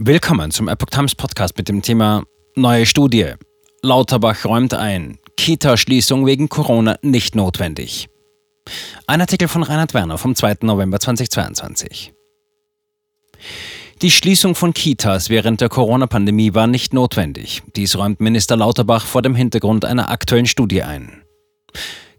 Willkommen 0.00 0.52
zum 0.52 0.68
Epoch 0.68 0.90
Times 0.90 1.16
Podcast 1.16 1.58
mit 1.58 1.68
dem 1.68 1.82
Thema 1.82 2.22
Neue 2.54 2.86
Studie. 2.86 3.32
Lauterbach 3.82 4.44
räumt 4.44 4.72
ein. 4.72 5.18
Kita-Schließung 5.36 6.24
wegen 6.24 6.48
Corona 6.48 6.96
nicht 7.02 7.34
notwendig. 7.34 8.08
Ein 9.08 9.20
Artikel 9.20 9.48
von 9.48 9.64
Reinhard 9.64 9.94
Werner 9.94 10.16
vom 10.16 10.36
2. 10.36 10.58
November 10.60 11.00
2022. 11.00 12.12
Die 14.00 14.10
Schließung 14.12 14.54
von 14.54 14.72
Kitas 14.72 15.30
während 15.30 15.60
der 15.60 15.68
Corona-Pandemie 15.68 16.54
war 16.54 16.68
nicht 16.68 16.94
notwendig. 16.94 17.64
Dies 17.74 17.98
räumt 17.98 18.20
Minister 18.20 18.56
Lauterbach 18.56 19.04
vor 19.04 19.22
dem 19.22 19.34
Hintergrund 19.34 19.84
einer 19.84 20.12
aktuellen 20.12 20.46
Studie 20.46 20.84
ein. 20.84 21.24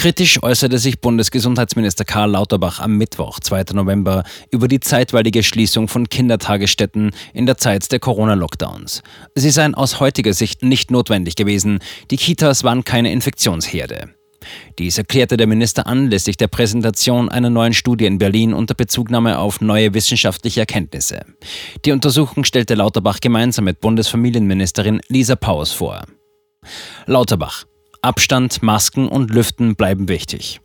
Kritisch 0.00 0.42
äußerte 0.42 0.78
sich 0.78 1.02
Bundesgesundheitsminister 1.02 2.06
Karl 2.06 2.30
Lauterbach 2.30 2.80
am 2.80 2.96
Mittwoch, 2.96 3.38
2. 3.38 3.74
November, 3.74 4.24
über 4.50 4.66
die 4.66 4.80
zeitweilige 4.80 5.42
Schließung 5.42 5.88
von 5.88 6.08
Kindertagesstätten 6.08 7.10
in 7.34 7.44
der 7.44 7.58
Zeit 7.58 7.92
der 7.92 7.98
Corona-Lockdowns. 7.98 9.02
Sie 9.34 9.50
seien 9.50 9.74
aus 9.74 10.00
heutiger 10.00 10.32
Sicht 10.32 10.62
nicht 10.62 10.90
notwendig 10.90 11.36
gewesen. 11.36 11.80
Die 12.10 12.16
Kitas 12.16 12.64
waren 12.64 12.82
keine 12.82 13.12
Infektionsherde. 13.12 14.08
Dies 14.78 14.96
erklärte 14.96 15.36
der 15.36 15.46
Minister 15.46 15.86
anlässlich 15.86 16.38
der 16.38 16.48
Präsentation 16.48 17.28
einer 17.28 17.50
neuen 17.50 17.74
Studie 17.74 18.06
in 18.06 18.16
Berlin 18.16 18.54
unter 18.54 18.72
Bezugnahme 18.72 19.38
auf 19.38 19.60
neue 19.60 19.92
wissenschaftliche 19.92 20.60
Erkenntnisse. 20.60 21.26
Die 21.84 21.92
Untersuchung 21.92 22.44
stellte 22.44 22.74
Lauterbach 22.74 23.20
gemeinsam 23.20 23.66
mit 23.66 23.80
Bundesfamilienministerin 23.80 25.02
Lisa 25.08 25.36
Paus 25.36 25.72
vor. 25.72 26.06
Lauterbach. 27.04 27.66
Abstand, 28.02 28.62
Masken 28.62 29.08
und 29.08 29.30
Lüften 29.30 29.76
bleiben 29.76 30.08
wichtig. 30.08 30.60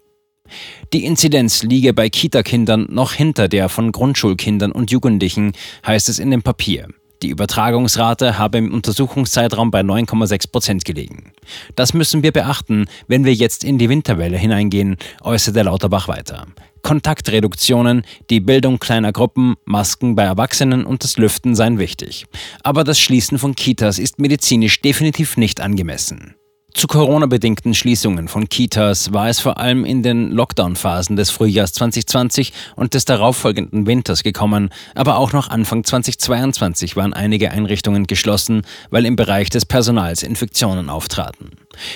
Die 0.94 1.04
Inzidenz 1.04 1.64
liege 1.64 1.94
bei 1.94 2.10
Kita-Kindern 2.10 2.88
noch 2.90 3.14
hinter 3.14 3.48
der 3.48 3.68
von 3.68 3.92
Grundschulkindern 3.92 4.72
und 4.72 4.92
Jugendlichen, 4.92 5.54
heißt 5.86 6.08
es 6.08 6.20
in 6.20 6.32
dem 6.32 6.44
Papier. 6.44 6.88
Die 7.22 7.30
Übertragungsrate 7.30 8.38
habe 8.38 8.60
im 8.60 8.74
Untersuchungszeitraum 8.74 9.72
bei 9.72 9.82
9,6 9.82 10.52
Prozent 10.52 10.86
gelegen. 10.86 11.34
Das 11.76 11.94
müssen 11.94 12.24
wir 12.24 12.32
beachten, 12.32 12.86
wenn 13.08 13.26
wir 13.26 13.34
jetzt 13.34 13.64
in 13.64 13.78
die 13.78 13.90
Winterwelle 13.90 14.38
hineingehen, 14.38 14.98
äußerte 15.22 15.64
Lauterbach 15.64 16.08
weiter. 16.08 16.46
Kontaktreduktionen, 16.84 18.04
die 18.30 18.42
Bildung 18.42 18.80
kleiner 18.80 19.12
Gruppen, 19.12 19.56
Masken 19.66 20.16
bei 20.16 20.24
Erwachsenen 20.24 20.86
und 20.86 21.04
das 21.04 21.18
Lüften 21.18 21.56
seien 21.56 21.80
wichtig. 21.80 22.28
Aber 22.64 22.84
das 22.84 23.00
Schließen 23.00 23.40
von 23.40 23.56
Kitas 23.56 23.98
ist 23.98 24.20
medizinisch 24.20 24.82
definitiv 24.82 25.36
nicht 25.36 25.62
angemessen. 25.62 26.36
Zu 26.76 26.88
Corona-bedingten 26.88 27.74
Schließungen 27.74 28.28
von 28.28 28.50
Kitas 28.50 29.14
war 29.14 29.30
es 29.30 29.40
vor 29.40 29.58
allem 29.58 29.86
in 29.86 30.04
den 30.04 30.30
Lockdown-Phasen 30.32 31.16
des 31.16 31.30
Frühjahrs 31.30 31.72
2020 31.72 32.52
und 32.76 32.94
des 32.94 33.06
darauffolgenden 33.06 33.88
Winters 33.88 34.24
gekommen, 34.24 34.70
aber 34.94 35.18
auch 35.18 35.32
noch 35.32 35.50
Anfang 35.50 35.86
2022 35.86 36.98
waren 36.98 37.14
einige 37.14 37.52
Einrichtungen 37.52 38.08
geschlossen, 38.08 38.64
weil 38.90 39.06
im 39.06 39.16
Bereich 39.16 39.50
des 39.50 39.66
Personals 39.66 40.22
Infektionen 40.22 40.90
auftraten. 40.90 41.52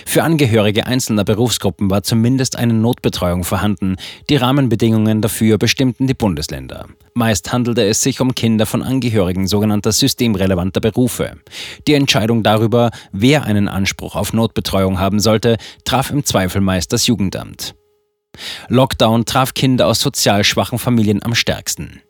Für 0.05 0.23
Angehörige 0.23 0.85
einzelner 0.85 1.23
Berufsgruppen 1.23 1.89
war 1.89 2.03
zumindest 2.03 2.57
eine 2.57 2.73
Notbetreuung 2.73 3.43
vorhanden. 3.43 3.95
Die 4.29 4.35
Rahmenbedingungen 4.35 5.21
dafür 5.21 5.57
bestimmten 5.57 6.07
die 6.07 6.13
Bundesländer. 6.13 6.87
Meist 7.13 7.51
handelte 7.51 7.83
es 7.85 8.01
sich 8.01 8.21
um 8.21 8.35
Kinder 8.35 8.65
von 8.65 8.83
Angehörigen 8.83 9.47
sogenannter 9.47 9.91
systemrelevanter 9.91 10.79
Berufe. 10.79 11.37
Die 11.87 11.93
Entscheidung 11.93 12.43
darüber, 12.43 12.91
wer 13.11 13.43
einen 13.43 13.67
Anspruch 13.67 14.15
auf 14.15 14.33
Notbetreuung 14.33 14.99
haben 14.99 15.19
sollte, 15.19 15.57
traf 15.85 16.11
im 16.11 16.23
Zweifel 16.23 16.61
meist 16.61 16.93
das 16.93 17.07
Jugendamt. 17.07 17.75
Lockdown 18.67 19.25
traf 19.25 19.53
Kinder 19.53 19.87
aus 19.87 19.99
sozial 19.99 20.43
schwachen 20.43 20.79
Familien 20.79 21.23
am 21.23 21.35
stärksten. 21.35 22.01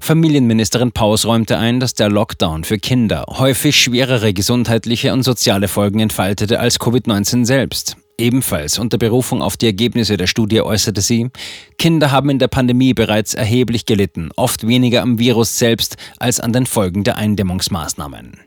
Familienministerin 0.00 0.92
Paus 0.92 1.26
räumte 1.26 1.58
ein, 1.58 1.80
dass 1.80 1.94
der 1.94 2.08
Lockdown 2.08 2.64
für 2.64 2.78
Kinder 2.78 3.24
häufig 3.28 3.76
schwerere 3.76 4.32
gesundheitliche 4.32 5.12
und 5.12 5.22
soziale 5.22 5.68
Folgen 5.68 6.00
entfaltete 6.00 6.60
als 6.60 6.80
Covid-19 6.80 7.44
selbst. 7.44 7.96
Ebenfalls 8.18 8.78
unter 8.78 8.96
Berufung 8.96 9.42
auf 9.42 9.58
die 9.58 9.66
Ergebnisse 9.66 10.16
der 10.16 10.26
Studie 10.26 10.62
äußerte 10.62 11.02
sie, 11.02 11.28
Kinder 11.76 12.10
haben 12.10 12.30
in 12.30 12.38
der 12.38 12.48
Pandemie 12.48 12.94
bereits 12.94 13.34
erheblich 13.34 13.84
gelitten, 13.84 14.30
oft 14.36 14.66
weniger 14.66 15.02
am 15.02 15.18
Virus 15.18 15.58
selbst 15.58 15.96
als 16.18 16.40
an 16.40 16.52
den 16.52 16.64
Folgen 16.64 17.04
der 17.04 17.16
Eindämmungsmaßnahmen. 17.16 18.45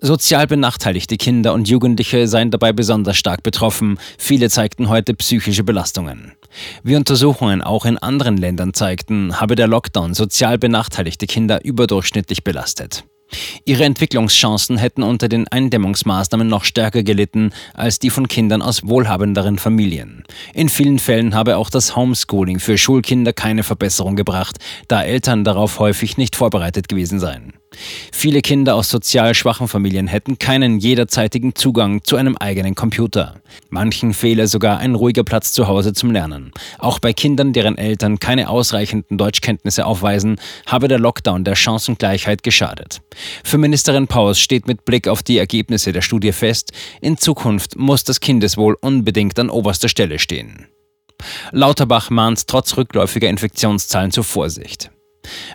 Sozial 0.00 0.46
benachteiligte 0.46 1.16
Kinder 1.16 1.54
und 1.54 1.68
Jugendliche 1.68 2.28
seien 2.28 2.50
dabei 2.50 2.72
besonders 2.72 3.16
stark 3.16 3.42
betroffen. 3.42 3.98
Viele 4.18 4.50
zeigten 4.50 4.88
heute 4.88 5.14
psychische 5.14 5.64
Belastungen. 5.64 6.32
Wie 6.82 6.96
Untersuchungen 6.96 7.62
auch 7.62 7.84
in 7.84 7.98
anderen 7.98 8.36
Ländern 8.36 8.74
zeigten, 8.74 9.40
habe 9.40 9.54
der 9.54 9.66
Lockdown 9.66 10.14
sozial 10.14 10.58
benachteiligte 10.58 11.26
Kinder 11.26 11.64
überdurchschnittlich 11.64 12.44
belastet. 12.44 13.04
Ihre 13.64 13.84
Entwicklungschancen 13.84 14.76
hätten 14.76 15.02
unter 15.02 15.28
den 15.28 15.48
Eindämmungsmaßnahmen 15.48 16.46
noch 16.46 16.64
stärker 16.64 17.02
gelitten 17.02 17.52
als 17.72 17.98
die 17.98 18.10
von 18.10 18.28
Kindern 18.28 18.62
aus 18.62 18.86
wohlhabenderen 18.86 19.58
Familien. 19.58 20.24
In 20.52 20.68
vielen 20.68 20.98
Fällen 20.98 21.34
habe 21.34 21.56
auch 21.56 21.70
das 21.70 21.96
Homeschooling 21.96 22.60
für 22.60 22.78
Schulkinder 22.78 23.32
keine 23.32 23.62
Verbesserung 23.62 24.16
gebracht, 24.16 24.58
da 24.88 25.02
Eltern 25.02 25.44
darauf 25.44 25.78
häufig 25.78 26.16
nicht 26.16 26.36
vorbereitet 26.36 26.88
gewesen 26.88 27.18
seien. 27.18 27.54
Viele 28.12 28.42
Kinder 28.42 28.74
aus 28.74 28.88
sozial 28.88 29.34
schwachen 29.34 29.68
Familien 29.68 30.06
hätten 30.06 30.38
keinen 30.38 30.78
jederzeitigen 30.78 31.54
Zugang 31.54 32.02
zu 32.04 32.16
einem 32.16 32.36
eigenen 32.36 32.74
Computer. 32.74 33.36
Manchen 33.70 34.14
fehle 34.14 34.46
sogar 34.46 34.78
ein 34.78 34.94
ruhiger 34.94 35.24
Platz 35.24 35.52
zu 35.52 35.68
Hause 35.68 35.92
zum 35.92 36.10
Lernen. 36.10 36.52
Auch 36.78 36.98
bei 36.98 37.12
Kindern, 37.12 37.52
deren 37.52 37.78
Eltern 37.78 38.18
keine 38.18 38.48
ausreichenden 38.48 39.18
Deutschkenntnisse 39.18 39.86
aufweisen, 39.86 40.36
habe 40.66 40.88
der 40.88 40.98
Lockdown 40.98 41.44
der 41.44 41.56
Chancengleichheit 41.56 42.42
geschadet. 42.42 43.00
Für 43.42 43.58
Ministerin 43.58 44.06
Paus 44.06 44.38
steht 44.38 44.66
mit 44.66 44.84
Blick 44.84 45.08
auf 45.08 45.22
die 45.22 45.38
Ergebnisse 45.38 45.92
der 45.92 46.02
Studie 46.02 46.32
fest, 46.32 46.72
in 47.00 47.18
Zukunft 47.18 47.76
muss 47.76 48.04
das 48.04 48.20
Kindeswohl 48.20 48.76
unbedingt 48.80 49.38
an 49.38 49.50
oberster 49.50 49.88
Stelle 49.88 50.18
stehen. 50.18 50.66
Lauterbach 51.52 52.10
mahnt 52.10 52.46
trotz 52.46 52.76
rückläufiger 52.76 53.28
Infektionszahlen 53.28 54.10
zur 54.10 54.24
Vorsicht. 54.24 54.90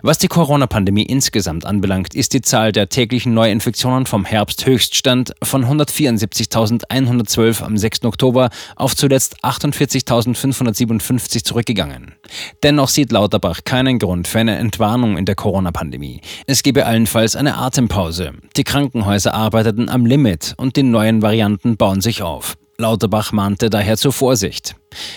Was 0.02 0.18
die 0.18 0.28
Corona-Pandemie 0.28 1.04
insgesamt 1.04 1.66
anbelangt, 1.66 2.14
ist 2.14 2.32
die 2.32 2.42
Zahl 2.42 2.70
der 2.72 2.88
täglichen 2.88 3.34
Neuinfektionen 3.34 4.06
vom 4.06 4.24
Herbsthöchststand 4.24 5.34
von 5.42 5.64
174.112 5.64 7.62
am 7.62 7.76
6. 7.76 8.04
Oktober 8.04 8.50
auf 8.76 8.96
zuletzt 8.96 9.44
48.557 9.44 11.44
zurückgegangen. 11.44 12.14
Dennoch 12.62 12.88
sieht 12.88 13.12
Lauterbach 13.12 13.60
keinen 13.64 13.98
Grund 13.98 14.28
für 14.28 14.40
eine 14.40 14.56
Entwarnung 14.56 15.18
in 15.18 15.24
der 15.24 15.34
Corona-Pandemie. 15.34 16.20
Es 16.46 16.62
gebe 16.62 16.86
allenfalls 16.86 17.36
eine 17.36 17.58
Atempause. 17.58 18.32
Die 18.56 18.64
Krankenhäuser 18.64 19.34
arbeiteten 19.34 19.88
am 19.88 20.06
Limit 20.06 20.54
und 20.56 20.76
die 20.76 20.82
neuen 20.82 21.22
Varianten 21.22 21.76
bauen 21.76 22.00
sich 22.00 22.22
auf. 22.22 22.56
Lauterbach 22.78 23.32
mahnte 23.32 23.68
daher 23.68 23.96
zur 23.96 24.12
Vorsicht. 24.12 24.74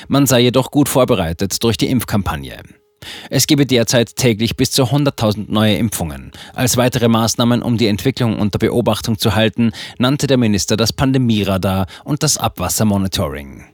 Man 0.07 0.27
sei 0.27 0.41
jedoch 0.41 0.69
gut 0.69 0.89
vorbereitet 0.89 1.63
durch 1.63 1.77
die 1.77 1.89
Impfkampagne. 1.89 2.57
Es 3.29 3.47
gebe 3.47 3.65
derzeit 3.65 4.15
täglich 4.15 4.55
bis 4.55 4.71
zu 4.71 4.83
100.000 4.83 5.45
neue 5.47 5.75
Impfungen. 5.75 6.31
Als 6.53 6.77
weitere 6.77 7.07
Maßnahmen, 7.07 7.61
um 7.61 7.77
die 7.77 7.87
Entwicklung 7.87 8.39
unter 8.39 8.59
Beobachtung 8.59 9.17
zu 9.17 9.35
halten, 9.35 9.71
nannte 9.97 10.27
der 10.27 10.37
Minister 10.37 10.77
das 10.77 10.93
Pandemieradar 10.93 11.87
und 12.03 12.23
das 12.23 12.37
Abwassermonitoring. 12.37 13.72